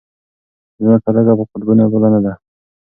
[0.83, 2.33] ځمکه لږه په قطبونو پلنه ده.